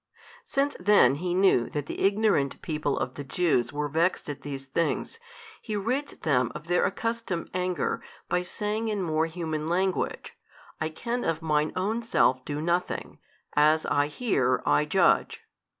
[0.43, 4.65] Since then He knew that the ignorant people of the Jews were vexed at these
[4.65, 5.19] things,
[5.61, 10.35] He rids them of their accustomed anger by saying in more human language,
[10.79, 13.19] I can of Mine Own self do nothing:
[13.55, 15.41] as I hear, I judge.